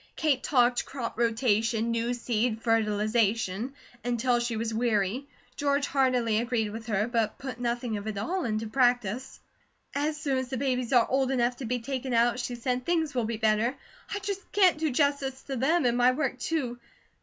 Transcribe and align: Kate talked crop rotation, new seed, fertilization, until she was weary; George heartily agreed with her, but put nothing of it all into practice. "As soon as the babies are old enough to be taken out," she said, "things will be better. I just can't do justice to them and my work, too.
Kate 0.15 0.41
talked 0.41 0.83
crop 0.83 1.15
rotation, 1.19 1.91
new 1.91 2.11
seed, 2.15 2.59
fertilization, 2.63 3.75
until 4.03 4.39
she 4.39 4.55
was 4.57 4.73
weary; 4.73 5.27
George 5.57 5.85
heartily 5.85 6.39
agreed 6.39 6.71
with 6.71 6.87
her, 6.87 7.07
but 7.07 7.37
put 7.37 7.59
nothing 7.59 7.95
of 7.97 8.07
it 8.07 8.17
all 8.17 8.43
into 8.43 8.65
practice. 8.65 9.39
"As 9.93 10.17
soon 10.17 10.39
as 10.39 10.47
the 10.49 10.57
babies 10.57 10.91
are 10.91 11.05
old 11.07 11.29
enough 11.29 11.57
to 11.57 11.65
be 11.65 11.77
taken 11.77 12.15
out," 12.15 12.39
she 12.39 12.55
said, 12.55 12.83
"things 12.83 13.13
will 13.13 13.25
be 13.25 13.37
better. 13.37 13.75
I 14.11 14.17
just 14.17 14.51
can't 14.51 14.79
do 14.79 14.89
justice 14.89 15.43
to 15.43 15.55
them 15.55 15.85
and 15.85 15.95
my 15.97 16.13
work, 16.13 16.39
too. 16.39 16.79